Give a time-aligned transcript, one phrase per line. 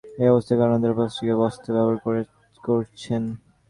[0.19, 1.97] এ অবস্থার কারণে তাঁরা প্লাস্টিকের বস্তা ব্যবহার
[2.63, 3.23] করছেন।